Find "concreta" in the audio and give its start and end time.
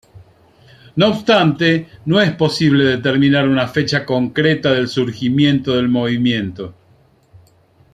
4.03-4.71